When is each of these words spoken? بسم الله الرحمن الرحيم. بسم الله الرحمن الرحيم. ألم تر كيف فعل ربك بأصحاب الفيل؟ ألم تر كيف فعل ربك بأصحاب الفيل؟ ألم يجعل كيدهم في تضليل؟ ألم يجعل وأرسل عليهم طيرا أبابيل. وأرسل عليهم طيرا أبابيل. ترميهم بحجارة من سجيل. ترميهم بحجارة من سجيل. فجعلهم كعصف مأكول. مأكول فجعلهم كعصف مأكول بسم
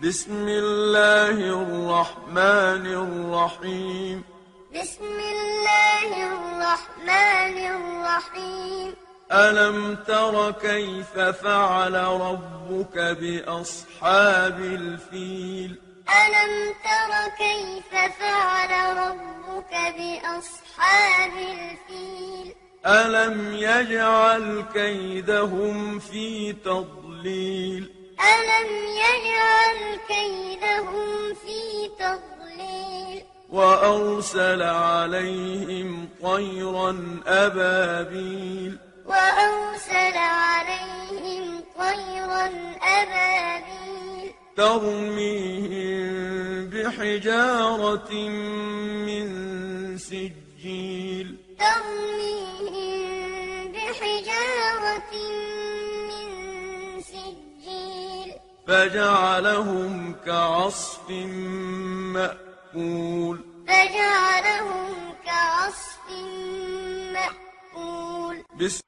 بسم 0.00 0.48
الله 0.48 1.36
الرحمن 1.62 2.86
الرحيم. 2.86 4.24
بسم 4.72 5.04
الله 5.04 6.08
الرحمن 6.32 7.56
الرحيم. 7.76 8.94
ألم 9.32 9.96
تر 10.06 10.50
كيف 10.50 11.18
فعل 11.18 11.94
ربك 11.94 12.98
بأصحاب 13.20 14.58
الفيل؟ 14.60 15.78
ألم 16.08 16.74
تر 16.84 17.12
كيف 17.38 17.92
فعل 18.18 18.96
ربك 18.96 19.72
بأصحاب 19.96 21.32
الفيل؟ 21.36 22.54
ألم 22.86 23.54
يجعل 23.54 24.64
كيدهم 24.74 25.98
في 25.98 26.52
تضليل؟ 26.52 27.90
ألم 28.20 28.68
يجعل 28.86 29.41
وأرسل 33.52 34.62
عليهم 34.62 36.08
طيرا 36.22 37.20
أبابيل. 37.26 38.78
وأرسل 39.06 40.16
عليهم 40.16 41.60
طيرا 41.78 42.50
أبابيل. 42.82 44.32
ترميهم 44.56 46.02
بحجارة 46.70 48.12
من 49.06 49.28
سجيل. 49.98 51.36
ترميهم 51.58 53.02
بحجارة 53.72 55.12
من 56.08 56.28
سجيل. 57.00 58.32
فجعلهم 58.66 60.14
كعصف 60.26 61.10
مأكول. 61.10 62.51
مأكول 62.74 63.44
فجعلهم 63.68 65.14
كعصف 65.26 65.98
مأكول 67.12 68.44
بسم 68.60 68.82